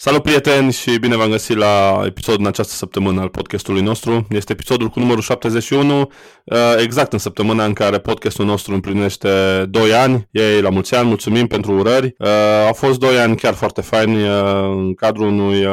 [0.00, 4.26] Salut prieteni și bine v-am găsit la episodul în această săptămână al podcastului nostru.
[4.30, 9.92] Este episodul cu numărul 71, uh, exact în săptămâna în care podcastul nostru împlinește 2
[9.92, 10.28] ani.
[10.30, 12.14] Ei, la mulți ani, mulțumim pentru urări.
[12.18, 12.28] Uh,
[12.66, 14.30] au fost 2 ani chiar foarte faini uh,
[14.76, 15.66] în cadrul unui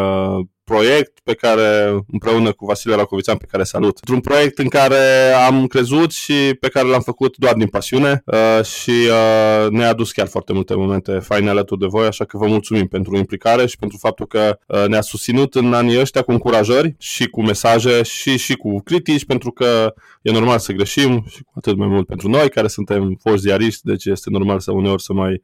[0.66, 4.00] proiect pe care, împreună cu Vasile Racovițan, pe care salut.
[4.10, 8.66] Un proiect în care am crezut și pe care l-am făcut doar din pasiune uh,
[8.66, 12.46] și uh, ne-a adus chiar foarte multe momente faine alături de voi, așa că vă
[12.46, 16.96] mulțumim pentru implicare și pentru faptul că uh, ne-a susținut în anii ăștia cu încurajări
[16.98, 21.52] și cu mesaje și, și cu critici, pentru că e normal să greșim și cu
[21.56, 25.14] atât mai mult pentru noi, care suntem foști ziariști, deci este normal să uneori să
[25.14, 25.42] mai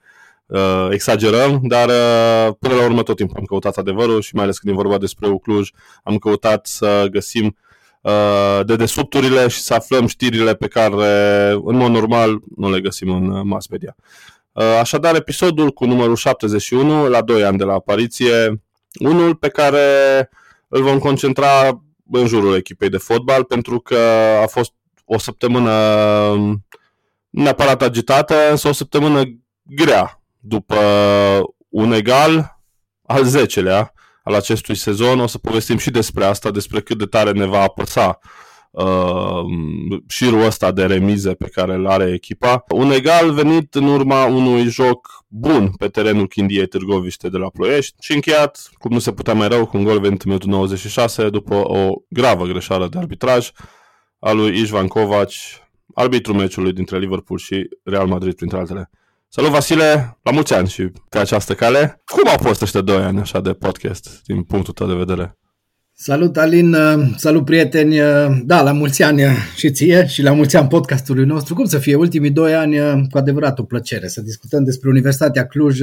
[0.51, 4.57] uh, exagerăm, dar uh, până la urmă tot timpul am căutat adevărul și mai ales
[4.57, 5.69] când e vorba despre Ucluj,
[6.03, 7.57] am căutat să găsim
[8.01, 13.09] uh, de desubturile și să aflăm știrile pe care în mod normal nu le găsim
[13.09, 13.95] în uh, mass media.
[14.51, 18.61] Uh, așadar, episodul cu numărul 71, la 2 ani de la apariție,
[18.99, 19.79] unul pe care
[20.67, 23.97] îl vom concentra în jurul echipei de fotbal, pentru că
[24.43, 24.71] a fost
[25.05, 25.71] o săptămână
[27.29, 29.21] neapărat agitată, însă o săptămână
[29.63, 30.75] grea după
[31.69, 32.59] un egal
[33.03, 35.19] al zecelea al acestui sezon.
[35.19, 38.19] O să povestim și despre asta, despre cât de tare ne va apăsa
[38.71, 39.43] uh,
[40.07, 42.63] șirul ăsta de remize pe care îl are echipa.
[42.67, 47.95] Un egal venit în urma unui joc bun pe terenul Chindiei Târgoviște de la Ploiești
[47.99, 51.29] și încheiat, cum nu se putea mai rău, cu un gol venit în minutul 96
[51.29, 53.49] după o gravă greșeală de arbitraj
[54.19, 55.29] a lui Ișvan Kovac,
[55.93, 58.89] arbitrul meciului dintre Liverpool și Real Madrid, printre altele.
[59.33, 60.17] Salut, Vasile!
[60.23, 62.01] La mulți ani și pe această cale.
[62.05, 65.37] Cum au fost ăștia doi ani așa de podcast, din punctul tău de vedere?
[65.93, 66.75] Salut, Alin!
[67.17, 67.97] Salut, prieteni!
[68.43, 69.21] Da, la mulți ani
[69.55, 71.53] și ție și la mulți ani podcastului nostru.
[71.53, 71.95] Cum să fie?
[71.95, 75.79] Ultimii doi ani, cu adevărat o plăcere să discutăm despre Universitatea Cluj,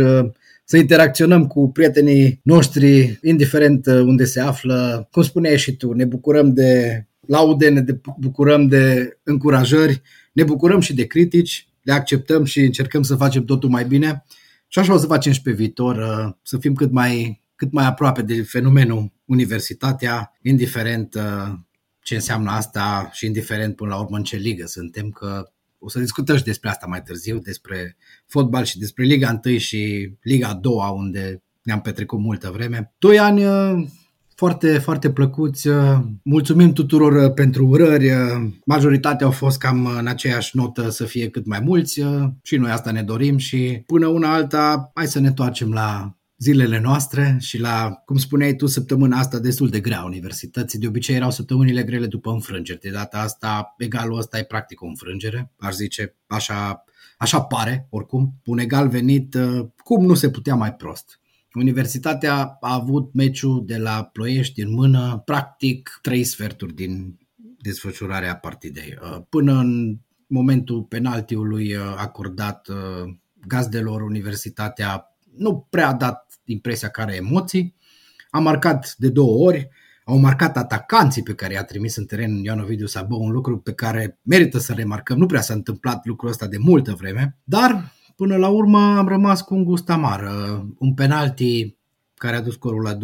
[0.64, 5.08] să interacționăm cu prietenii noștri, indiferent unde se află.
[5.10, 7.84] Cum spuneai și tu, ne bucurăm de laude, ne
[8.18, 13.68] bucurăm de încurajări, ne bucurăm și de critici le acceptăm și încercăm să facem totul
[13.68, 14.24] mai bine.
[14.66, 17.86] Și așa o să facem și pe viitor, uh, să fim cât mai, cât mai
[17.86, 21.54] aproape de fenomenul universitatea, indiferent uh,
[22.00, 25.98] ce înseamnă asta și indiferent până la urmă în ce ligă suntem, că o să
[25.98, 30.72] discutăm și despre asta mai târziu, despre fotbal și despre Liga 1 și Liga 2,
[30.94, 32.94] unde ne-am petrecut multă vreme.
[32.98, 33.86] Doi ani uh,
[34.38, 35.68] foarte, foarte plăcuți.
[35.68, 38.10] Uh, mulțumim tuturor uh, pentru urări.
[38.10, 42.02] Uh, majoritatea au fost cam în aceeași notă să fie cât mai mulți
[42.42, 46.80] și noi asta ne dorim și până una alta hai să ne întoarcem la zilele
[46.80, 50.78] noastre și la, cum spuneai tu, săptămâna asta destul de grea a universității.
[50.78, 52.80] De obicei erau săptămânile grele după înfrângeri.
[52.80, 56.84] De data asta, egalul ăsta e practic o înfrângere, aș zice, așa,
[57.18, 58.40] așa pare, oricum.
[58.44, 59.36] Un egal venit,
[59.84, 61.20] cum nu se putea mai prost.
[61.58, 67.18] Universitatea a avut meciul de la Ploiești în mână practic trei sferturi din
[67.58, 68.98] desfășurarea partidei.
[69.02, 73.14] Uh, până în momentul penaltiului uh, acordat uh,
[73.46, 77.74] gazdelor, Universitatea nu prea a dat impresia că are emoții.
[78.30, 79.68] A marcat de două ori,
[80.04, 83.72] au marcat atacanții pe care i-a trimis în teren Ioan Ovidiu Sabă, un lucru pe
[83.72, 85.18] care merită să remarcăm.
[85.18, 89.42] Nu prea s-a întâmplat lucrul ăsta de multă vreme, dar Până la urmă am rămas
[89.42, 90.22] cu un gust amar.
[90.22, 91.76] Uh, un penalti
[92.14, 92.98] care a dus scorul la 2-1.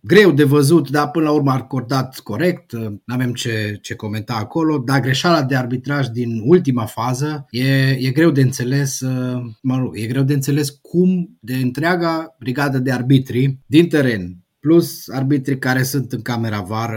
[0.00, 3.94] Greu de văzut, dar până la urmă a acordat corect, uh, nu avem ce, ce
[3.94, 9.42] comenta acolo, dar greșeala de arbitraj din ultima fază e, e greu de înțeles, uh,
[9.62, 15.08] mă rog, e greu de înțeles cum de întreaga brigadă de arbitri din teren, plus
[15.08, 16.90] arbitrii care sunt în camera VAR,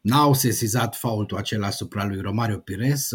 [0.00, 3.10] n-au sesizat faultul acela asupra lui Romario Pires,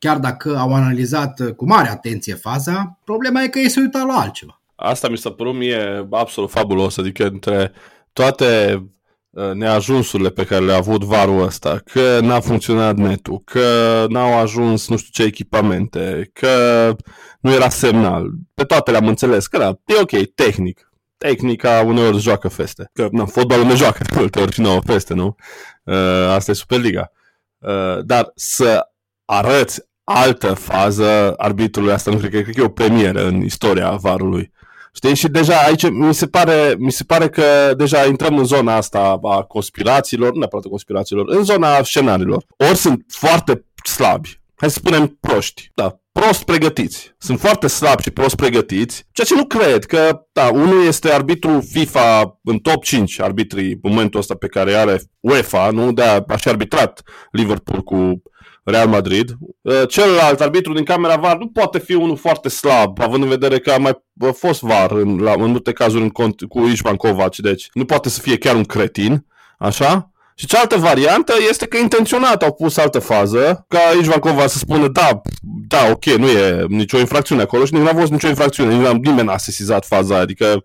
[0.00, 4.14] chiar dacă au analizat cu mare atenție faza, problema e că ei se uitau la
[4.14, 4.62] altceva.
[4.74, 7.72] Asta mi s-a părut mie absolut fabulos, adică între
[8.12, 8.82] toate
[9.30, 14.88] uh, neajunsurile pe care le-a avut varul ăsta, că n-a funcționat netul, că n-au ajuns
[14.88, 16.96] nu știu ce echipamente, că
[17.40, 18.30] nu era semnal.
[18.54, 20.90] Pe toate le-am înțeles că da, e ok, tehnic.
[21.16, 22.90] Tehnica uneori joacă feste.
[22.92, 25.36] Că na, fotbalul ne joacă de multe ori și nouă feste, nu?
[25.84, 25.94] Uh,
[26.28, 27.10] asta e Superliga.
[27.58, 28.90] Uh, dar să
[29.24, 33.90] arăți altă fază arbitrului, asta nu cred că, cred că e o premieră în istoria
[33.90, 34.52] varului.
[34.94, 35.14] Știi?
[35.14, 39.18] Și deja aici mi se, pare, mi se pare că deja intrăm în zona asta
[39.22, 42.44] a conspirațiilor, nu neapărat a conspirațiilor, în zona scenariilor.
[42.56, 47.14] Ori sunt foarte slabi, hai să spunem proști, da, prost pregătiți.
[47.18, 51.60] Sunt foarte slabi și prost pregătiți, ceea ce nu cred că, da, unul este arbitru
[51.70, 55.92] FIFA în top 5 arbitrii în momentul ăsta pe care are UEFA, nu?
[55.92, 58.22] De a, a și arbitrat Liverpool cu
[58.64, 59.30] Real Madrid.
[59.60, 63.58] Uh, celălalt arbitru din camera VAR nu poate fi unul foarte slab, având în vedere
[63.58, 63.98] că a mai
[64.32, 68.08] fost VAR în, la, în multe cazuri în cont, cu Ișvan Kovac, deci nu poate
[68.08, 69.26] să fie chiar un cretin,
[69.58, 70.10] așa?
[70.34, 74.88] Și cealaltă variantă este că intenționat au pus altă fază, ca Ișvan Kovac să spună
[74.88, 75.20] da,
[75.68, 79.36] da, ok, nu e nicio infracțiune acolo și nu a fost nicio infracțiune, nimeni n-a
[79.36, 80.62] sesizat faza, adică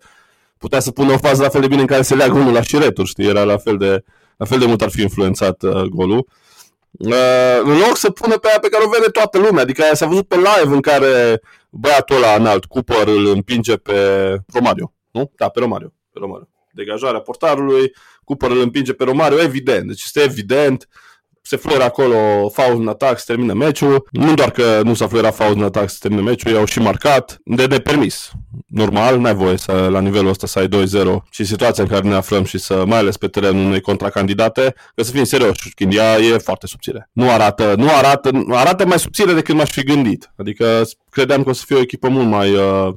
[0.58, 2.62] putea să pună o fază la fel de bine în care se leagă unul la
[2.62, 4.04] șireturi, știi, era la fel de,
[4.36, 6.18] la fel de mult ar fi influențat uh, golul.
[6.18, 6.24] Uh,
[7.62, 10.06] în loc să pună pe aia pe care o vede toată lumea, adică aia s-a
[10.06, 11.40] văzut pe live în care
[11.70, 13.94] băiatul ăla înalt, Cooper, îl împinge pe
[14.52, 15.32] Romario, nu?
[15.36, 16.48] Da, pe Romario, pe Romario.
[16.72, 17.92] Degajarea portarului,
[18.24, 21.05] Cooper îl împinge pe Romario, evident, deci este evident, uh,
[21.46, 24.08] se fluieră acolo faul în atac, se termină meciul.
[24.10, 27.40] Nu doar că nu s-a fluierat faul în atac, se termină meciul, i-au și marcat
[27.44, 28.30] de nepermis.
[28.66, 30.70] Normal, n-ai voie să, la nivelul ăsta să ai 2-0
[31.30, 35.02] și situația în care ne aflăm și să, mai ales pe terenul unei contracandidate, că
[35.02, 37.08] să fim serioși, când ea e foarte subțire.
[37.12, 40.32] Nu arată, nu arată, arată mai subțire decât m-aș fi gândit.
[40.36, 42.94] Adică credeam că o să fie o echipă mult mai, uh,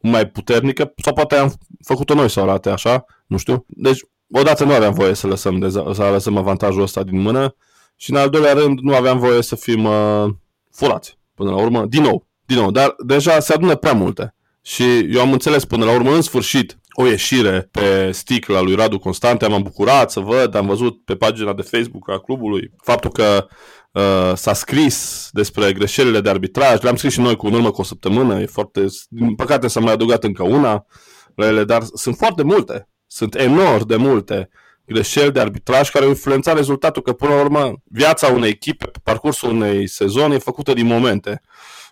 [0.00, 1.52] mai puternică, sau poate am
[1.84, 3.64] făcut-o noi să arate așa, nu știu.
[3.68, 4.00] Deci,
[4.32, 7.54] odată nu aveam voie să lăsăm, deza- să lăsăm avantajul ăsta din mână
[8.02, 10.28] și în al doilea rând nu aveam voie să fim uh,
[10.70, 14.34] furați până la urmă, din nou, din nou, dar deja se adună prea multe.
[14.62, 18.74] Și eu am înțeles până la urmă, în sfârșit, o ieșire pe stick la lui
[18.74, 23.10] Radu Constante, am bucurat să văd, am văzut pe pagina de Facebook a clubului faptul
[23.10, 23.46] că
[23.92, 27.80] uh, s-a scris despre greșelile de arbitraj, le-am scris și noi cu în urmă cu
[27.80, 30.86] o săptămână, e foarte, din păcate s-a mai adăugat încă una
[31.34, 34.48] la ele, dar sunt foarte multe, sunt enorm de multe
[34.92, 38.98] greșeli de arbitraj care au influențat rezultatul, că până la urmă viața unei echipe pe
[39.02, 41.40] parcursul unei sezoni e făcută din momente.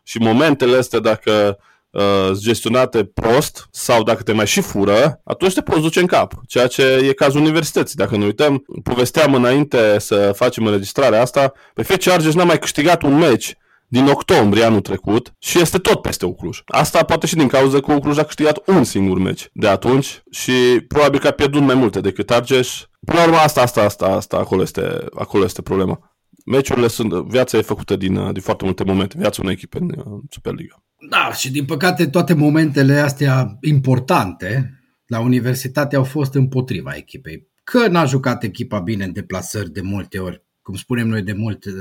[0.03, 1.59] Și momentele astea, dacă
[1.91, 6.33] uh, gestionate prost sau dacă te mai și fură, atunci te poți duce în cap,
[6.47, 7.97] ceea ce e cazul universității.
[7.97, 13.03] Dacă ne uităm, povesteam înainte să facem înregistrarea asta, pe FC Argeș n-a mai câștigat
[13.03, 13.57] un meci
[13.91, 16.63] din octombrie anul trecut și este tot peste Ucluj.
[16.67, 20.53] Asta poate și din cauza că Ucluj a câștigat un singur meci de atunci și
[20.89, 22.83] probabil că a pierdut mai multe decât Argeș.
[23.05, 26.15] Până la urmă, asta, asta, asta, asta, acolo este, acolo este problema.
[26.47, 30.21] Meciurile sunt, viața e făcută din, din foarte multe momente, viața unei echipe în, în
[30.31, 30.83] Superliga.
[31.11, 37.49] Da, și din păcate toate momentele astea importante la universitate au fost împotriva echipei.
[37.65, 41.65] Că n-a jucat echipa bine în deplasări de multe ori, cum spunem noi de mult
[41.65, 41.73] uh,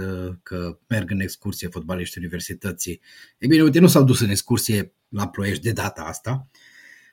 [0.44, 3.02] că merg în excursie fotbaliști universității.
[3.38, 6.48] E bine, uite, nu s-au dus în excursie la Ploiești de data asta.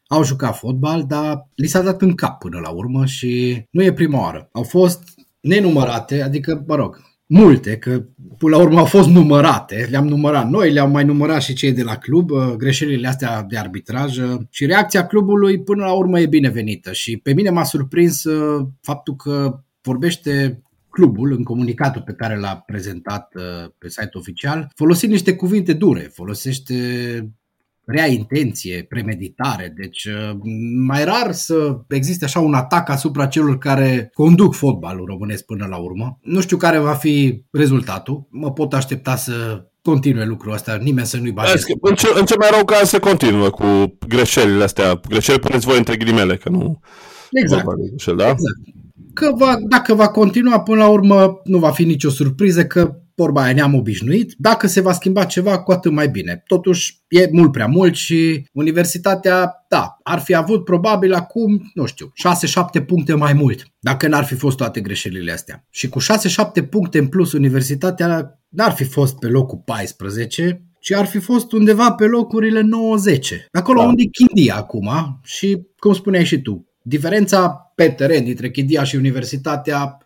[0.07, 3.93] Au jucat fotbal, dar li s-a dat în cap până la urmă și nu e
[3.93, 4.49] prima oară.
[4.53, 5.03] Au fost
[5.41, 8.05] nenumărate, adică, mă rog, multe, că
[8.39, 11.83] până la urmă au fost numărate, le-am numărat noi, le-am mai numărat și cei de
[11.83, 16.27] la club, uh, greșelile astea de arbitraj uh, și reacția clubului până la urmă e
[16.27, 18.25] binevenită și pe mine m-a surprins
[18.81, 20.63] faptul că vorbește
[20.97, 26.11] clubul, în comunicatul pe care l-a prezentat uh, pe site oficial, folosit niște cuvinte dure,
[26.15, 26.75] folosește
[27.85, 30.31] rea intenție, premeditare, deci uh,
[30.87, 35.77] mai rar să existe așa un atac asupra celor care conduc fotbalul românesc până la
[35.77, 36.19] urmă.
[36.23, 41.17] Nu știu care va fi rezultatul, mă pot aștepta să continue lucrul ăsta, nimeni să
[41.17, 41.53] nu-i bage.
[41.81, 45.79] În ce, în ce mai rău ca se continuă cu greșelile astea, greșeli puneți voi
[45.79, 46.81] între ghilimele, că nu...
[47.31, 47.65] Exact.
[47.91, 48.29] Greșeli, da?
[48.29, 48.85] exact
[49.17, 53.43] că va, dacă va continua până la urmă nu va fi nicio surpriză că vorba
[53.43, 54.35] aia ne-am obișnuit.
[54.39, 56.43] Dacă se va schimba ceva, cu atât mai bine.
[56.47, 62.13] Totuși, e mult prea mult și universitatea, da, ar fi avut probabil acum, nu știu,
[62.81, 65.67] 6-7 puncte mai mult, dacă n-ar fi fost toate greșelile astea.
[65.71, 66.05] Și cu 6-7
[66.71, 71.93] puncte în plus, universitatea n-ar fi fost pe locul 14, ci ar fi fost undeva
[71.93, 73.35] pe locurile 90.
[73.53, 73.87] Acolo da.
[73.87, 78.97] unde e Chindia acum și, cum spuneai și tu, diferența pe teren dintre Chidia și
[78.97, 79.99] Universitatea,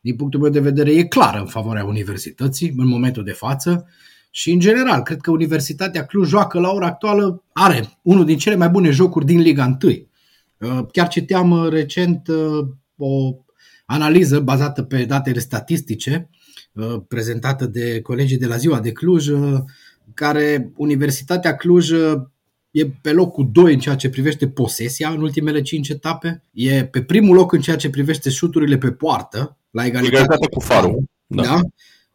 [0.00, 3.86] din punctul meu de vedere, e clară în favoarea Universității în momentul de față
[4.30, 8.56] și, în general, cred că Universitatea Cluj joacă la ora actuală, are unul din cele
[8.56, 9.92] mai bune jocuri din Liga 1.
[10.58, 13.36] Uh, chiar citeam uh, recent uh, o
[13.86, 16.30] analiză bazată pe datele statistice
[17.08, 19.28] prezentată de colegii de la Ziua de Cluj,
[20.14, 21.90] care Universitatea Cluj
[22.78, 27.02] e pe locul 2 în ceea ce privește posesia în ultimele 5 etape, e pe
[27.02, 31.04] primul loc în ceea ce privește șuturile pe poartă, la egalitate, egalitate cu farul.
[31.26, 31.42] Da.
[31.42, 31.60] da?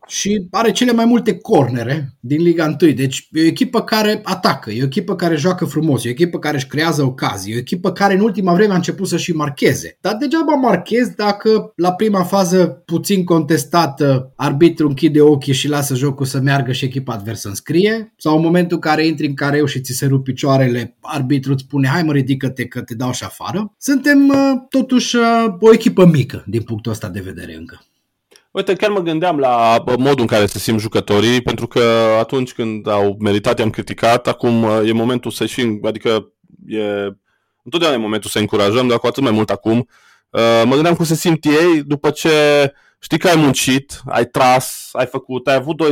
[0.08, 2.92] Și are cele mai multe cornere din Liga 1.
[2.92, 6.40] Deci e o echipă care atacă, e o echipă care joacă frumos, e o echipă
[6.40, 9.32] care își creează ocazii, e o echipă care în ultima vreme a început să și
[9.32, 9.98] marcheze.
[10.02, 16.26] Dar degeaba marchez dacă la prima fază puțin contestată arbitru închide ochii și lasă jocul
[16.26, 19.82] să meargă și echipa adversă înscrie, sau în momentul în care intri în careu și
[19.82, 23.74] ți se rup picioarele, arbitru îți spune hai mă ridică-te că te dau și afară.
[23.78, 24.36] Suntem uh,
[24.70, 25.24] totuși uh,
[25.60, 27.82] o echipă mică din punctul ăsta de vedere încă.
[28.54, 31.82] Uite, chiar mă gândeam la modul în care se simt jucătorii, pentru că
[32.20, 36.34] atunci când au meritat, i-am criticat, acum e momentul să și, adică
[36.68, 36.84] e,
[37.64, 39.78] întotdeauna e momentul să încurajăm, dar cu atât mai mult acum.
[40.30, 42.32] Uh, mă gândeam cum se simt ei după ce
[43.00, 45.84] știi că ai muncit, ai tras, ai făcut, ai avut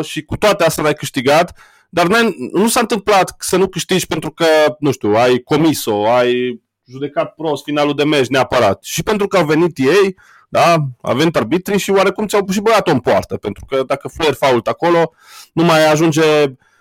[0.00, 1.58] 2-0 și cu toate astea ai câștigat,
[1.90, 2.06] dar
[2.52, 4.46] nu s-a întâmplat să nu câștigi pentru că,
[4.78, 8.82] nu știu, ai comis-o, ai judecat prost finalul de meci neapărat.
[8.82, 10.16] Și pentru că au venit ei,
[10.48, 14.34] da, a venit arbitrii și oarecum ți-au și băiat-o în poartă, pentru că dacă fluier
[14.34, 15.12] fault acolo,
[15.52, 16.22] nu mai ajunge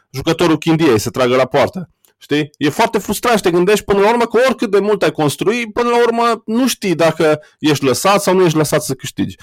[0.10, 1.89] jucătorul Chindiei să tragă la poartă.
[2.17, 2.50] Știi?
[2.58, 5.72] E foarte frustrant și te gândești până la urmă că oricât de mult ai construi,
[5.72, 9.36] până la urmă nu știi dacă ești lăsat sau nu ești lăsat să câștigi.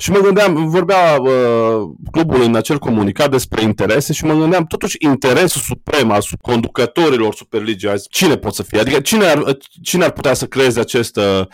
[0.00, 4.96] Și mă gândeam, vorbea uh, clubul în acel comunicat despre interese și mă gândeam, totuși,
[4.98, 8.80] interesul suprem al conducătorilor Superligii azi, cine pot să fie?
[8.80, 11.46] Adică cine ar, cine ar putea să creeze acest uh,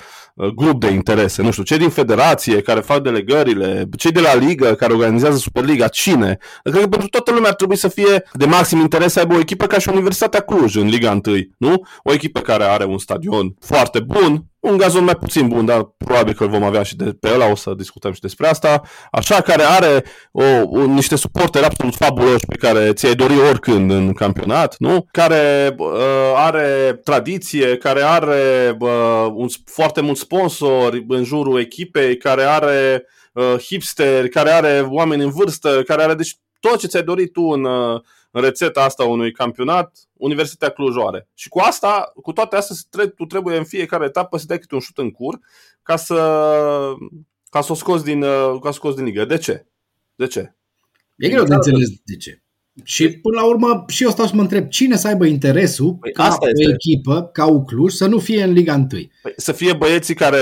[0.55, 1.43] grup de interese?
[1.43, 5.89] Nu știu, cei din federație care fac delegările, cei de la ligă care organizează Superliga,
[5.89, 6.39] cine?
[6.63, 9.39] Cred că pentru toată lumea ar trebui să fie de maxim interes să aibă o
[9.39, 11.83] echipă ca și Universitatea Cluj în Liga 1, nu?
[12.03, 16.35] O echipă care are un stadion foarte bun, un gazon mai puțin bun, dar probabil
[16.35, 18.81] că îl vom avea și de pe ăla, o să discutăm și despre asta.
[19.11, 24.13] Așa, care are o, o, niște suporteri absolut fabuloși pe care ți-ai dori oricând în
[24.13, 25.07] campionat, nu?
[25.11, 25.89] Care uh,
[26.35, 33.55] are tradiție, care are uh, un, foarte mulți sponsori în jurul echipei, care are uh,
[33.59, 37.65] hipster, care are oameni în vârstă, care are deci tot ce ți-ai dorit tu în,
[37.65, 41.29] uh, în rețeta asta unui campionat, Universitatea Cluj are.
[41.35, 44.81] Și cu asta, cu toate astea, tu trebuie în fiecare etapă să dai câte un
[44.81, 45.39] șut în cur
[45.83, 46.15] ca să,
[47.51, 49.25] ca să o scoți din, uh, ca să o scoți din ligă.
[49.25, 49.67] De ce?
[50.15, 50.55] De ce?
[51.17, 52.43] E greu de înțeles de ce.
[52.85, 56.13] Și până la urmă și eu stau să mă întreb cine să aibă interesul păi
[56.13, 56.73] ca asta o este.
[56.73, 58.87] echipă, ca Ucluj, să nu fie în Liga 1.
[58.87, 60.39] Păi să fie băieții care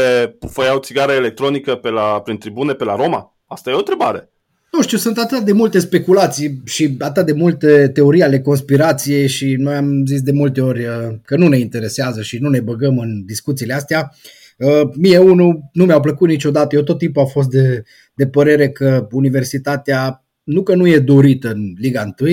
[0.50, 3.36] făiau țigară electronică pe la, prin tribune pe la Roma?
[3.46, 4.28] Asta e o întrebare
[4.74, 9.54] nu știu, sunt atât de multe speculații și atât de multe teorii ale conspirației și
[9.58, 12.98] noi am zis de multe ori uh, că nu ne interesează și nu ne băgăm
[12.98, 14.14] în discuțiile astea.
[14.58, 17.82] Uh, mie unul nu mi-au plăcut niciodată, eu tot timpul am fost de,
[18.14, 22.30] de părere că universitatea nu că nu e dorită în Liga 1,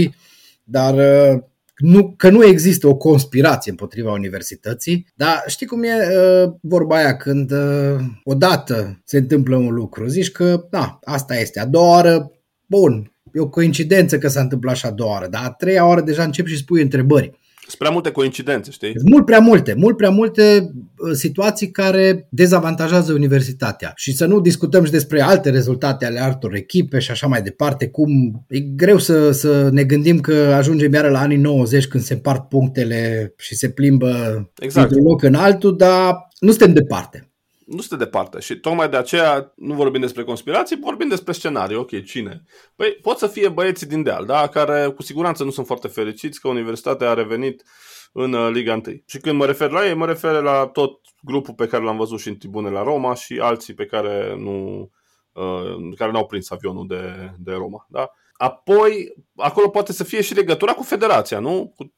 [0.63, 1.41] dar uh,
[1.77, 7.17] nu, că nu există o conspirație împotriva universității, dar știi cum e uh, vorba aia
[7.17, 12.31] când uh, odată se întâmplă un lucru, zici că da, asta este, a doua oară,
[12.65, 16.01] bun, e o coincidență că s-a întâmplat așa a doua oară, dar a treia oară
[16.01, 17.39] deja începi și spui întrebări.
[17.71, 18.93] Sunt prea multe coincidențe, știi?
[19.09, 23.91] Mult prea multe, mult prea multe uh, situații care dezavantajează universitatea.
[23.95, 27.87] Și să nu discutăm și despre alte rezultate ale altor echipe și așa mai departe,
[27.87, 28.09] cum
[28.47, 32.49] e greu să, să ne gândim că ajungem iară la anii 90 când se împart
[32.49, 34.11] punctele și se plimbă
[34.59, 34.89] exact.
[34.89, 37.30] de un loc în altul, dar nu suntem departe
[37.71, 41.75] nu este departe și tocmai de aceea nu vorbim despre conspirații, vorbim despre scenarii.
[41.75, 42.43] Ok, cine?
[42.75, 44.47] Păi pot să fie băieții din deal, da?
[44.47, 47.63] care cu siguranță nu sunt foarte fericiți că universitatea a revenit
[48.13, 48.81] în uh, Liga 1.
[49.05, 52.19] Și când mă refer la ei, mă refer la tot grupul pe care l-am văzut
[52.19, 54.89] și în tribune la Roma și alții pe care nu
[55.31, 57.85] uh, care n-au prins avionul de, de Roma.
[57.89, 58.11] Da?
[58.33, 61.73] Apoi, acolo poate să fie și legătura cu federația, nu?
[61.75, 61.93] Cu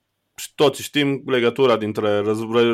[0.56, 2.22] toți știm legătura dintre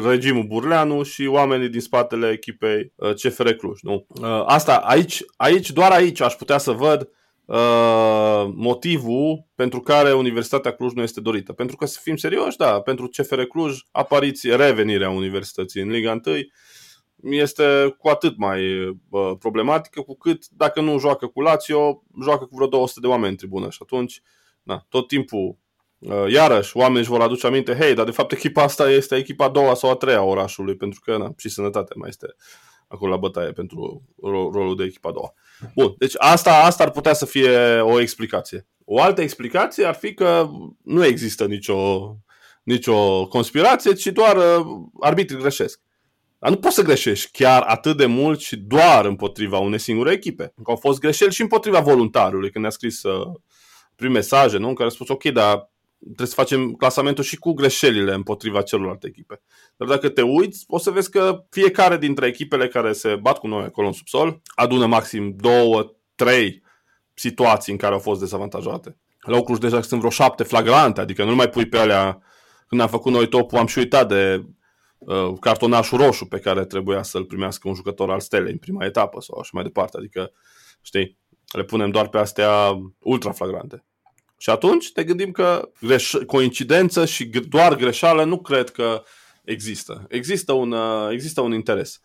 [0.04, 3.80] regimul Burleanu și oamenii din spatele echipei uh, CFR Cluj.
[3.82, 4.06] Nu?
[4.08, 7.10] Uh, asta aici, aici, doar aici aș putea să văd
[7.46, 11.54] uh, motivul pentru care Universitatea Cluj nu este dorită.
[11.54, 16.36] Pentru că, să fim serioși, da, pentru CFR Cluj, apariție, revenirea Universității în Liga 1
[17.22, 22.56] este cu atât mai uh, problematică, cu cât dacă nu joacă cu Lazio, joacă cu
[22.56, 24.22] vreo 200 de oameni în tribună și atunci,
[24.64, 25.69] na, tot timpul Uh,
[26.28, 29.50] iarăși, oamenii își vor aduce aminte, hei, dar de fapt echipa asta este echipa a
[29.50, 32.36] doua sau a treia a orașului, pentru că na, și sănătatea mai este
[32.88, 35.34] acolo la bătaie pentru rolul de echipa a doua.
[35.76, 38.68] Bun, deci asta, asta ar putea să fie o explicație.
[38.86, 40.50] O altă explicație ar fi că
[40.84, 42.16] nu există nicio,
[42.64, 44.66] nicio conspirație, ci doar uh,
[45.00, 45.80] arbitrii greșesc.
[46.40, 50.54] Dar nu poți să greșești chiar atât de mult și doar împotriva unei singure echipe.
[50.64, 53.34] Că au fost greșeli și împotriva voluntarului, când ne-a scris uh,
[53.96, 54.68] prin mesaje, nu?
[54.68, 55.70] în care a spus, ok, dar
[56.04, 59.42] trebuie să facem clasamentul și cu greșelile împotriva celorlalte echipe.
[59.78, 63.48] Dar dacă te uiți, o să vezi că fiecare dintre echipele care se bat cu
[63.48, 66.64] noi acolo în subsol adună maxim două, trei
[67.14, 68.98] situații în care au fost dezavantajate.
[69.20, 72.22] La Ocluj deja sunt vreo șapte flagrante, adică nu mai pui pe alea
[72.68, 74.46] când am făcut noi topul, am și uitat de
[74.98, 79.22] uh, cartonașul roșu pe care trebuia să-l primească un jucător al Stelei în prima etapă
[79.22, 79.98] sau așa mai departe.
[79.98, 80.32] Adică,
[80.82, 81.18] știi,
[81.52, 83.86] le punem doar pe astea ultra flagrante.
[84.42, 89.04] Și atunci te gândim că greș- coincidență și doar greșeală nu cred că
[89.44, 90.06] există.
[90.10, 92.02] Există un, uh, există un interes.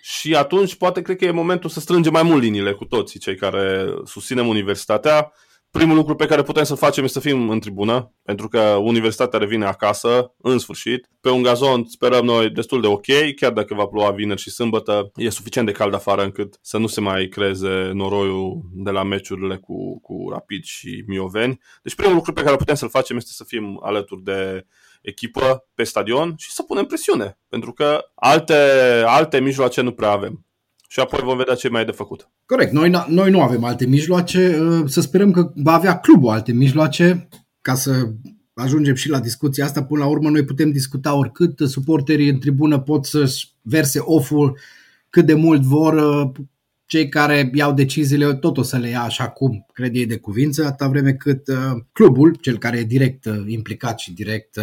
[0.00, 3.36] și atunci poate cred că e momentul să strângem mai mult liniile cu toții cei
[3.36, 5.32] care susținem universitatea
[5.70, 9.38] primul lucru pe care putem să facem este să fim în tribună, pentru că universitatea
[9.38, 11.08] revine acasă, în sfârșit.
[11.20, 13.06] Pe un gazon sperăm noi destul de ok,
[13.36, 16.86] chiar dacă va ploua vineri și sâmbătă, e suficient de cald afară încât să nu
[16.86, 21.60] se mai creeze noroiul de la meciurile cu, cu Rapid și Mioveni.
[21.82, 24.66] Deci primul lucru pe care putem să-l facem este să fim alături de
[25.02, 28.54] echipă pe stadion și să punem presiune, pentru că alte,
[29.06, 30.45] alte mijloace nu prea avem
[30.88, 32.30] și apoi vom vedea ce mai e de făcut.
[32.46, 32.72] Corect.
[32.72, 34.58] Noi, noi nu avem alte mijloace.
[34.60, 37.28] Uh, să sperăm că va avea clubul alte mijloace
[37.60, 38.08] ca să
[38.54, 39.84] ajungem și la discuția asta.
[39.84, 41.58] Până la urmă, noi putem discuta oricât.
[41.58, 44.58] Suporterii în tribună pot să-și verse off-ul
[45.10, 45.92] cât de mult vor.
[45.94, 46.30] Uh,
[46.86, 50.64] cei care iau deciziile tot o să le ia așa cum cred ei de cuvință,
[50.64, 51.56] atâta vreme cât uh,
[51.92, 54.60] clubul, cel care e direct implicat și direct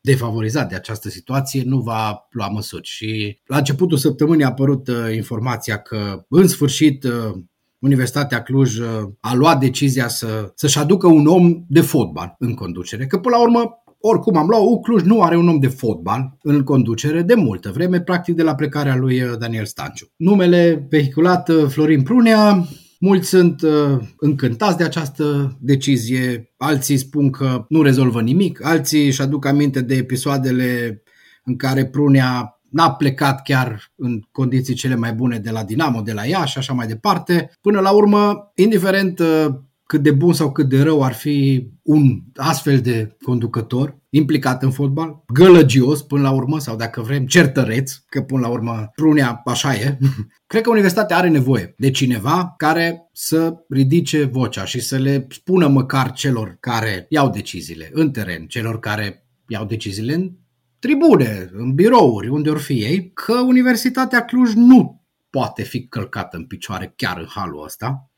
[0.00, 2.88] defavorizat de această situație nu va lua măsuri.
[2.88, 7.38] Și la începutul săptămânii a apărut uh, informația că în sfârșit uh,
[7.78, 8.86] Universitatea Cluj uh,
[9.20, 13.06] a luat decizia să, să-și aducă un om de fotbal în conducere.
[13.06, 16.62] Că până la urmă oricum am luat, Cluj nu are un om de fotbal în
[16.62, 20.06] conducere de multă vreme, practic de la plecarea lui Daniel Stanciu.
[20.16, 22.66] Numele vehiculat Florin Prunea,
[23.02, 29.22] Mulți sunt uh, încântați de această decizie, alții spun că nu rezolvă nimic, alții își
[29.22, 31.02] aduc aminte de episoadele
[31.44, 36.12] în care Prunea n-a plecat chiar în condiții cele mai bune de la Dinamo, de
[36.12, 37.50] la ea și așa mai departe.
[37.60, 39.46] Până la urmă, indiferent uh,
[39.90, 44.70] cât de bun sau cât de rău ar fi un astfel de conducător implicat în
[44.70, 49.74] fotbal, gălăgios până la urmă, sau dacă vrem, certăreț, că până la urmă prunea așa
[49.74, 49.98] e,
[50.46, 55.68] cred că universitatea are nevoie de cineva care să ridice vocea și să le spună
[55.68, 60.32] măcar celor care iau deciziile în teren, celor care iau deciziile în
[60.78, 66.44] tribune, în birouri, unde ori fi ei, că Universitatea Cluj nu poate fi călcată în
[66.44, 68.09] picioare chiar în halul ăsta,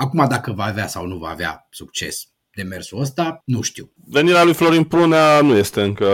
[0.00, 3.92] Acum dacă va avea sau nu va avea succes demersul ăsta, nu știu.
[3.94, 6.08] Venirea lui Florin Prunea nu este încă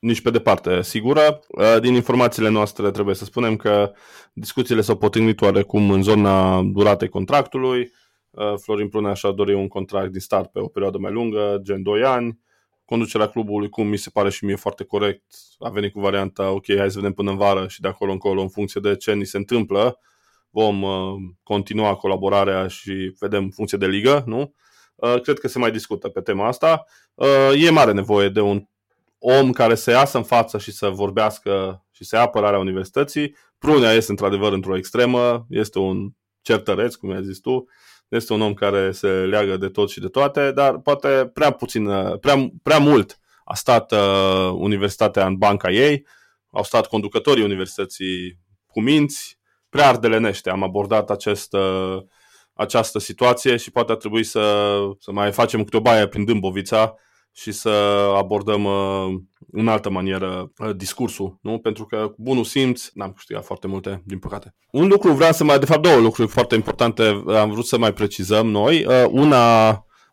[0.00, 1.40] nici pe departe sigură.
[1.80, 3.92] Din informațiile noastre trebuie să spunem că
[4.32, 7.92] discuțiile s-au potrignit oarecum în zona duratei contractului.
[8.56, 12.04] Florin Prunea și-a dorit un contract din start pe o perioadă mai lungă, gen 2
[12.04, 12.38] ani.
[12.84, 15.22] Conducerea clubului, cum mi se pare și mie foarte corect,
[15.58, 18.40] a venit cu varianta, ok, hai să vedem până în vară și de acolo încolo,
[18.40, 19.98] în funcție de ce ni se întâmplă,
[20.50, 24.54] vom uh, continua colaborarea și vedem în funcție de ligă, nu?
[24.94, 26.84] Uh, cred că se mai discută pe tema asta.
[27.14, 28.64] Uh, e mare nevoie de un
[29.18, 33.36] om care să iasă în față și să vorbească și să ia apărarea universității.
[33.58, 36.08] Prunea este într-adevăr într-o extremă, este un
[36.42, 37.64] certăreț, cum ai zis tu,
[38.08, 41.88] este un om care se leagă de tot și de toate, dar poate prea puțin,
[42.20, 46.06] prea, prea mult a stat uh, universitatea în banca ei,
[46.50, 49.39] au stat conducătorii universității cu minți,
[49.70, 50.50] prea ardelenește.
[50.50, 52.02] Am abordat acest, uh,
[52.54, 56.94] această situație și poate ar trebui să, să mai facem câte o baie prin Dâmbovița
[57.32, 57.68] și să
[58.16, 59.20] abordăm uh,
[59.52, 61.58] în altă manieră uh, discursul, nu?
[61.58, 64.54] Pentru că cu bunul simț n-am câștigat foarte multe, din păcate.
[64.70, 67.92] Un lucru vreau să mai, de fapt două lucruri foarte importante am vrut să mai
[67.92, 68.86] precizăm noi.
[69.10, 69.68] Una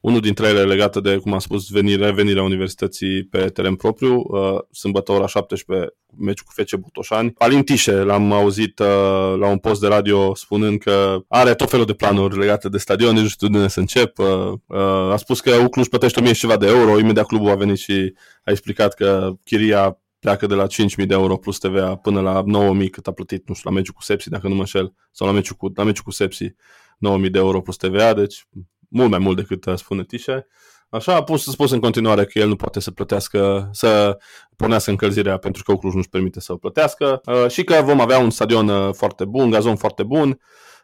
[0.08, 4.60] unul dintre ele legată de, cum am spus, venire, venirea universității pe teren propriu, uh,
[4.72, 7.34] sâmbătă ora 17, meciul cu FC Butoșani.
[7.38, 8.88] Alin Tișe l-am auzit uh,
[9.40, 13.14] la un post de radio spunând că are tot felul de planuri legate de stadion,
[13.14, 14.18] nici nu știu de unde să încep.
[14.18, 14.28] Uh,
[14.66, 17.78] uh, a spus că Ucluș plătește 1000 și ceva de euro, imediat clubul a venit
[17.78, 22.44] și a explicat că chiria pleacă de la 5.000 de euro plus TVA până la
[22.82, 25.28] 9.000 cât a plătit, nu știu, la meciul cu Sepsi, dacă nu mă înșel, sau
[25.28, 28.48] la meciul cu, la meciul cu Sepsi, 9.000 de euro plus TVA, deci
[28.88, 30.48] mult mai mult decât uh, spune Tișe.
[30.90, 34.18] Așa a pus, spus în continuare că el nu poate să plătească, să
[34.56, 38.20] pornească încălzirea pentru că Cluj nu-și permite să o plătească uh, și că vom avea
[38.20, 40.40] un stadion uh, foarte bun, gazon foarte bun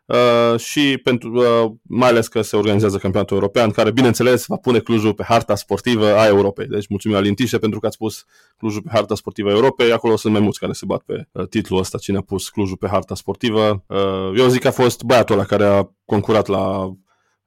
[0.05, 4.79] uh, și pentru, uh, mai ales că se organizează campionatul european, care bineînțeles va pune
[4.79, 6.67] Clujul pe harta sportivă a Europei.
[6.67, 8.25] Deci mulțumim Alin Tișe pentru că ați pus
[8.57, 9.91] Clujul pe harta sportivă a Europei.
[9.91, 12.77] Acolo sunt mai mulți care se bat pe uh, titlul ăsta, cine a pus Clujul
[12.77, 13.83] pe harta sportivă.
[13.87, 16.93] Uh, eu zic că a fost băiatul ăla care a concurat la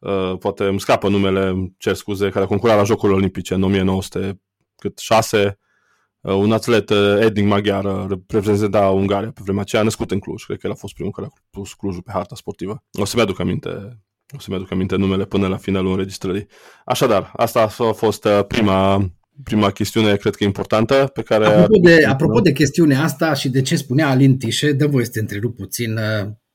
[0.07, 3.63] Uh, poate îmi scapă numele, îmi cer scuze, care a concurat la Jocurile Olimpice în
[3.63, 5.59] 1906,
[6.21, 10.45] uh, un atlet uh, etnic maghiar uh, reprezenta Ungaria pe vremea aceea, născut în Cluj,
[10.45, 12.85] cred că el a fost primul care a pus Clujul pe harta sportivă.
[13.01, 13.99] O să-mi aduc aminte
[14.35, 16.47] o să-mi aduc aminte numele până la finalul înregistrării.
[16.85, 19.11] Așadar, asta a fost uh, prima,
[19.43, 21.47] prima chestiune, cred că importantă, pe care...
[21.47, 25.11] Apropo de, apropo de chestiunea asta și de ce spunea Alin Tișe, dă voi să
[25.11, 25.99] te întrerup puțin.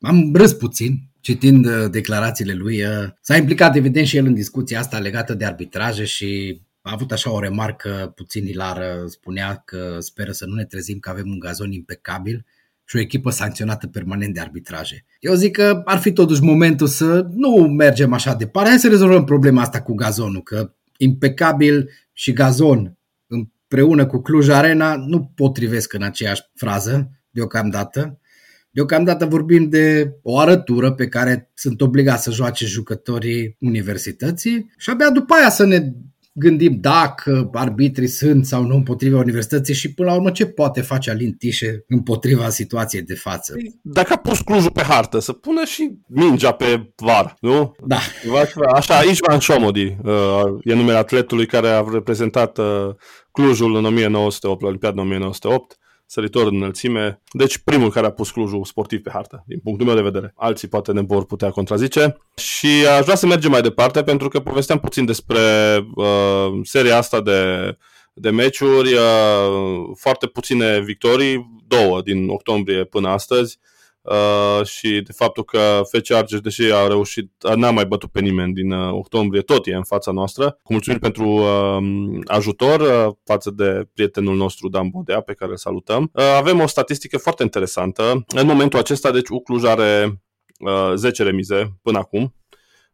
[0.01, 4.79] Am râs puțin, citind uh, declarațiile lui, uh, s-a implicat evident și el în discuția
[4.79, 10.31] asta legată de arbitraje și a avut așa o remarcă puțin hilară, spunea că speră
[10.31, 12.45] să nu ne trezim că avem un gazon impecabil
[12.85, 15.05] și o echipă sancționată permanent de arbitraje.
[15.19, 18.69] Eu zic că ar fi totuși momentul să nu mergem așa departe.
[18.69, 24.95] Hai să rezolvăm problema asta cu gazonul, că impecabil și gazon împreună cu Cluj Arena
[24.95, 28.19] nu potrivesc în aceeași frază deocamdată.
[28.71, 35.09] Deocamdată vorbim de o arătură pe care sunt obligați să joace jucătorii universității și abia
[35.09, 35.91] după aia să ne
[36.33, 41.09] gândim dacă arbitrii sunt sau nu împotriva universității și până la urmă ce poate face
[41.09, 43.53] Alin Tișe împotriva situației de față.
[43.53, 47.75] Păi, dacă a pus Clujul pe hartă, să pună și mingea pe var, nu?
[47.85, 47.99] Da.
[48.73, 52.65] Așa, Ișvan Șomodi uh, e numele atletului care a reprezentat uh,
[53.31, 55.75] Clujul în 1908, la Olimpiada 1908
[56.11, 59.95] săritor în înălțime, deci primul care a pus Clujul sportiv pe hartă, din punctul meu
[59.95, 60.33] de vedere.
[60.35, 62.17] Alții poate ne vor putea contrazice.
[62.35, 65.39] Și aș vrea să mergem mai departe, pentru că povesteam puțin despre
[65.95, 67.71] uh, seria asta de,
[68.13, 73.71] de meciuri, uh, foarte puține victorii, două din octombrie până astăzi, Uh,
[74.63, 78.71] și de faptul că FC Argeș, deși a reușit, n-a mai bătut pe nimeni din
[78.71, 80.57] uh, octombrie, tot e în fața noastră.
[80.63, 81.77] Cu mulțumiri pentru uh,
[82.25, 86.11] ajutor uh, față de prietenul nostru Dan Bodea, pe care îl salutăm.
[86.13, 88.23] Uh, avem o statistică foarte interesantă.
[88.35, 90.21] În momentul acesta, deci, Ucluj are
[90.59, 92.35] uh, 10 remize până acum,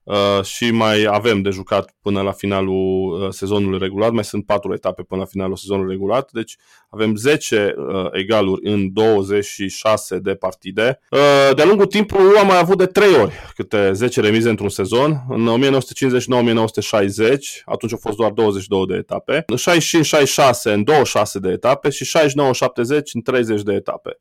[0.07, 4.73] Uh, și mai avem de jucat până la finalul uh, sezonului regulat, mai sunt 4
[4.73, 6.57] etape până la finalul sezonului regulat, deci
[6.89, 10.99] avem 10 uh, egaluri în 26 de partide.
[11.11, 15.25] Uh, de-a lungul timpului am mai avut de 3 ori câte 10 remize într-un sezon,
[15.29, 15.69] în 1959-1960,
[17.65, 22.19] atunci au fost doar 22 de etape, în 65-66 în 26 de etape și 69-70
[23.13, 24.19] în 30 de etape.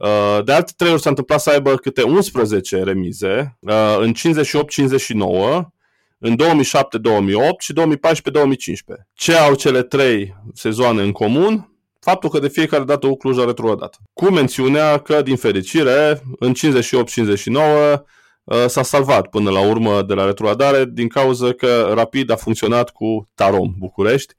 [0.00, 5.72] Uh, de alte trei ori s-a întâmplat să aibă câte 11 remize, uh, în 58-59,
[6.18, 9.06] în 2007-2008 și 2014-2015.
[9.14, 11.74] Ce au cele trei sezoane în comun?
[11.98, 13.98] Faptul că de fiecare dată o Cluj a retrogradat.
[14.12, 18.02] Cu mențiunea că, din fericire, în 58-59
[18.44, 22.90] uh, s-a salvat până la urmă de la retrogradare din cauza că Rapid a funcționat
[22.90, 24.34] cu Tarom București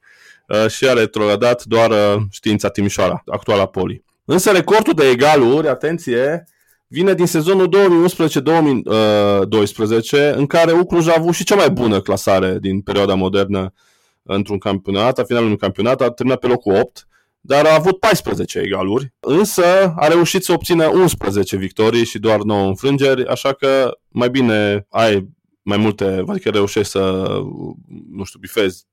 [0.68, 1.92] și a retrogradat doar
[2.30, 4.04] știința Timișoara, actuala Poli.
[4.32, 6.44] Însă recordul de egaluri, atenție,
[6.86, 7.68] vine din sezonul
[10.32, 13.72] 2011-2012, în care Ucluj a avut și cea mai bună clasare din perioada modernă
[14.22, 17.06] într-un campionat, a finalului unui campionat, a terminat pe locul 8,
[17.40, 22.66] dar a avut 14 egaluri, însă a reușit să obțină 11 victorii și doar 9
[22.66, 25.28] înfrângeri, așa că mai bine ai
[25.62, 27.26] mai multe, adică reușești să,
[28.10, 28.86] nu știu, bifezi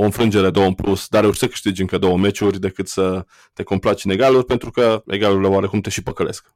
[0.00, 3.62] o înfrângere, două în plus, dar reușești să câștigi încă două meciuri decât să te
[3.62, 6.52] complaci în egaluri, pentru că egalurile oarecum te și păcălesc.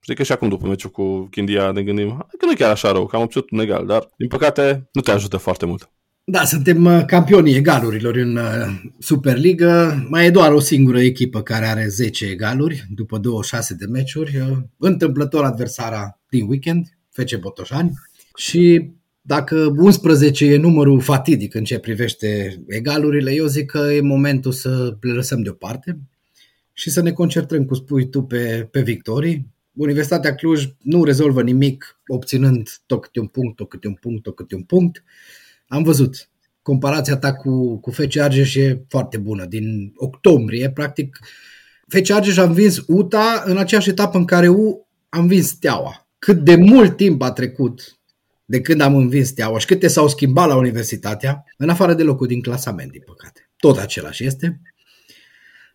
[0.00, 2.92] Știi că și acum după meciul cu Chindia ne gândim că nu e chiar așa
[2.92, 5.90] rău, că am obținut un egal, dar din păcate nu te ajută foarte mult.
[6.24, 10.06] Da, suntem uh, campionii egalurilor în uh, Superliga.
[10.08, 14.36] Mai e doar o singură echipă care are 10 egaluri după 26 de meciuri.
[14.36, 17.92] Uh, întâmplător adversara din weekend, FC Botoșani.
[18.36, 18.90] Și
[19.24, 24.96] dacă 11 e numărul fatidic în ce privește egalurile, eu zic că e momentul să
[25.00, 25.98] le lăsăm deoparte
[26.72, 29.46] și să ne concentrăm, cu spui tu, pe, pe victorii.
[29.72, 34.34] Universitatea Cluj nu rezolvă nimic obținând tot câte un punct, tot câte un punct, tot
[34.34, 35.04] câte un punct.
[35.66, 36.26] Am văzut.
[36.62, 39.44] Comparația ta cu, cu FC Argeș e foarte bună.
[39.44, 41.18] Din octombrie, practic,
[41.88, 46.08] FC Argeș a învins UTA în aceeași etapă în care U a învins Steaua.
[46.18, 48.01] Cât de mult timp a trecut
[48.52, 52.26] de când am învins Steaua și câte s-au schimbat la universitatea, în afară de locul
[52.26, 53.50] din clasament, din păcate.
[53.56, 54.60] Tot același este.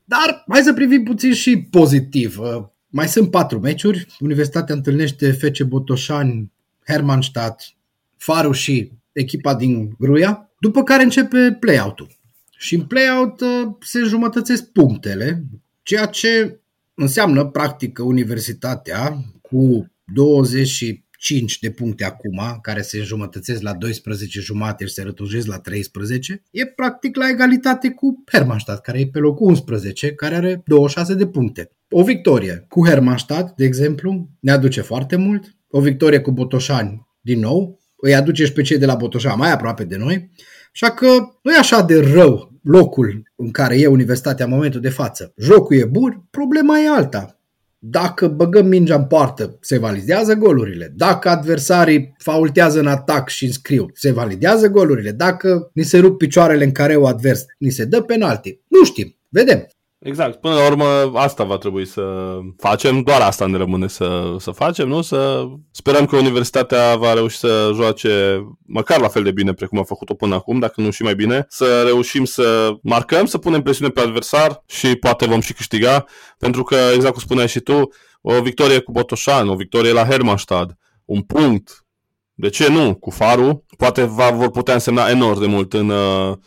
[0.06, 2.40] Dar hai să privim puțin și pozitiv.
[2.40, 4.08] Uh, mai sunt patru meciuri.
[4.20, 6.52] Universitatea întâlnește FC Botoșani,
[6.88, 7.76] Hermannstadt,
[8.18, 12.10] Faru și echipa din Gruia, după care începe play-out-ul.
[12.58, 15.44] Și în play-out uh, se jumătățesc punctele,
[15.84, 16.60] ceea ce
[16.94, 20.70] înseamnă practic că universitatea cu 20
[21.18, 26.44] 5 de puncte acum, care se jumătățesc la 12 jumate și se rătujesc la 13,
[26.52, 31.28] e practic la egalitate cu Hermannstadt, care e pe locul 11, care are 26 de
[31.28, 31.72] puncte.
[31.90, 35.56] O victorie cu Hermannstadt, de exemplu, ne aduce foarte mult.
[35.70, 39.52] O victorie cu Botoșani, din nou, îi aduce și pe cei de la Botoșani mai
[39.52, 40.32] aproape de noi.
[40.74, 41.08] Așa că
[41.42, 45.34] nu e așa de rău locul în care e universitatea în momentul de față.
[45.38, 47.37] Jocul e bun, problema e alta.
[47.80, 50.94] Dacă băgăm mingea în poartă, se validează golurile.
[50.96, 55.12] Dacă adversarii faultează în atac și înscriu, se validează golurile.
[55.12, 58.62] Dacă ni se rup picioarele în care o advers, ni se dă penalti.
[58.68, 59.16] Nu știm.
[59.30, 59.68] Vedem.
[60.00, 60.40] Exact.
[60.40, 63.02] Până la urmă, asta va trebui să facem.
[63.02, 65.02] Doar asta ne rămâne să, să facem, nu?
[65.02, 69.84] Să sperăm că universitatea va reuși să joace măcar la fel de bine precum a
[69.84, 71.46] făcut-o până acum, dacă nu și mai bine.
[71.50, 76.06] Să reușim să marcăm, să punem presiune pe adversar și poate vom și câștiga.
[76.38, 77.90] Pentru că, exact cum spuneai și tu,
[78.22, 81.86] o victorie cu Botoșan, o victorie la Hermannstad, un punct,
[82.34, 86.38] de ce nu, cu Faru, poate va, vor putea însemna enorm de mult în, uh,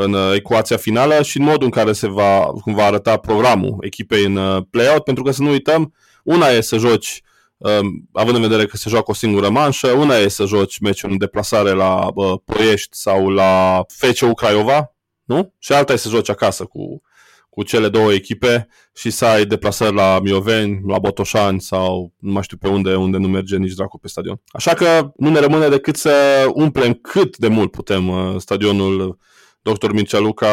[0.00, 3.76] în uh, ecuația finală și în modul în care se va, cum va arăta programul
[3.80, 7.22] echipei în uh, play-out, pentru că să nu uităm, una e să joci
[7.56, 11.10] um, având în vedere că se joacă o singură manșă, una e să joci meciul
[11.10, 15.54] în deplasare la uh, Ploiești sau la FCU Craiova, nu?
[15.58, 17.02] Și alta e să joci acasă cu,
[17.50, 22.42] cu cele două echipe și să ai deplasări la Mioveni, la Botoșani sau nu mai
[22.42, 24.40] știu pe unde, unde nu merge nici dracu pe stadion.
[24.46, 26.12] Așa că nu ne rămâne decât să
[26.54, 29.18] umplem cât de mult putem uh, stadionul
[29.62, 29.90] Dr.
[29.90, 30.48] Mircea Luca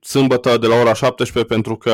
[0.00, 1.92] sâmbătă de la ora 17 pentru că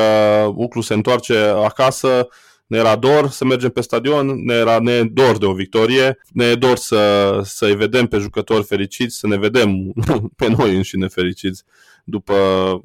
[0.55, 2.27] Uclu se întoarce acasă
[2.71, 6.45] ne era dor să mergem pe stadion, ne era ne dor de o victorie, ne
[6.45, 9.93] e dor să, să-i vedem pe jucători fericiți, să ne vedem
[10.39, 11.63] pe noi înșine fericiți
[12.03, 12.33] după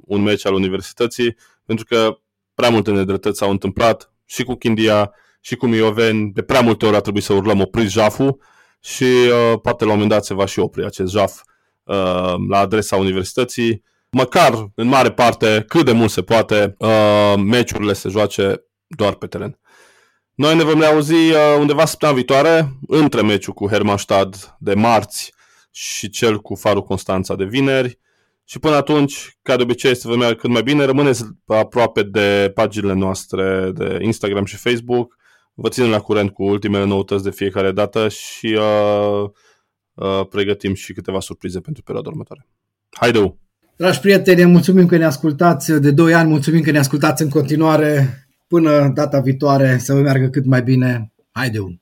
[0.00, 2.18] un meci al universității, pentru că
[2.54, 6.96] prea multe nedreptăți s-au întâmplat și cu Chindia și cu Mioveni, de prea multe ori
[6.96, 8.40] a trebuit să urlăm opriți jaful
[8.80, 11.42] și uh, poate la un moment dat se va și opri acest jaf
[11.86, 13.82] uh, la adresa universității.
[14.10, 19.26] Măcar, în mare parte, cât de mult se poate, uh, meciurile se joace doar pe
[19.26, 19.58] teren.
[20.34, 25.32] Noi ne vom reauzi uh, undeva săptămâna viitoare, între meciul cu Hermannstad de marți
[25.70, 27.98] și cel cu Farul Constanța de vineri.
[28.44, 30.84] Și până atunci, ca de obicei, să vă meargă cât mai bine.
[30.84, 35.16] Rămâneți aproape de paginile noastre de Instagram și Facebook.
[35.54, 39.30] Vă ținem la curent cu ultimele noutăți de fiecare dată și uh,
[39.96, 42.46] uh, pregătim și câteva surprize pentru perioada următoare.
[42.90, 43.38] Haideu!
[43.76, 48.20] Dragi prieteni, mulțumim că ne ascultați de 2 ani, mulțumim că ne ascultați în continuare.
[48.46, 51.12] Până data viitoare să vă meargă cât mai bine.
[51.30, 51.80] Haide!